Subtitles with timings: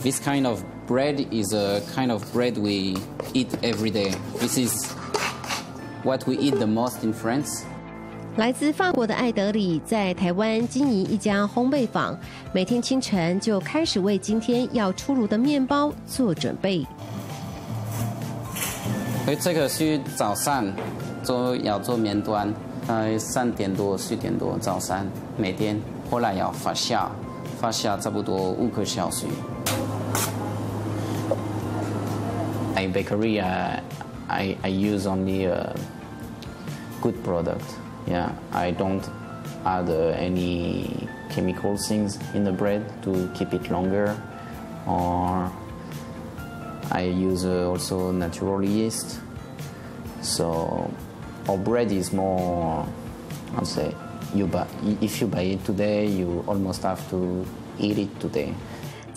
[0.00, 2.96] This kind of bread is a kind of bread we
[3.34, 4.14] eat every day.
[4.38, 4.72] This is
[6.04, 7.64] what we eat the most in France.
[8.36, 12.16] 来自法国的艾德里在台湾经营一家烘焙坊，
[12.52, 16.86] 每天清晨就开始为今天要出炉的面包做准备。
[19.24, 20.64] 所以这个是早上
[21.24, 22.54] 做要做面团，
[22.86, 25.04] 呃，三点多四点多早上
[25.36, 25.76] 每天，
[26.08, 27.08] 后来要发酵，
[27.60, 29.26] 发酵差不多五个小时。
[32.80, 33.82] In bakery, I
[34.28, 35.74] I I use only a
[37.02, 37.64] good product.
[38.06, 39.04] Yeah, I don't
[39.64, 44.16] add uh, any chemical things in the bread to keep it longer,
[44.86, 45.50] or
[46.90, 49.20] I use also natural yeast.
[50.22, 50.90] So
[51.48, 52.86] our bread is more,
[53.56, 53.94] I'd say,
[54.34, 54.66] you buy
[55.00, 57.44] if you buy it today, you almost have to
[57.78, 58.54] eat it today.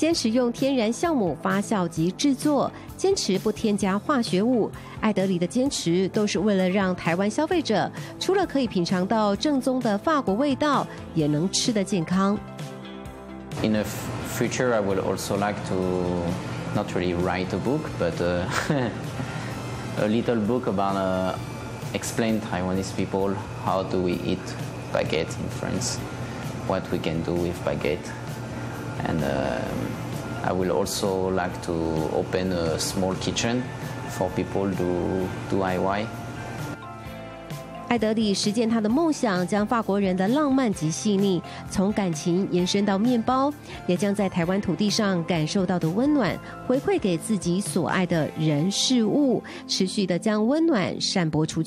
[0.02, 4.68] 坚持用天然酵母发酵及制作，坚持不添加化学物。
[5.00, 7.88] 艾德里的坚持都是为了让台湾消费者
[8.20, 12.36] 除了可以品尝到正宗的法国味道，也能吃得健康。
[13.62, 13.84] In the
[14.36, 15.76] future, I would also like to
[16.74, 18.20] not really write a book, but
[20.00, 21.36] a little book about uh,
[21.94, 24.40] explain Taiwanese people how do we eat
[24.92, 26.00] baguette in France,
[26.68, 28.12] what we can do with baguette.
[29.08, 29.24] And
[30.44, 31.74] I will also like to
[32.14, 33.62] open a small kitchen
[34.10, 36.06] for people to do DIY.
[37.88, 43.52] 艾德里实践他的梦想，将法国人的浪漫及细腻，从感情延伸到面包，
[43.86, 51.60] 也将在台湾土地上感受到的温暖，回馈给自己所爱的人事物，持续的将温暖散播出去。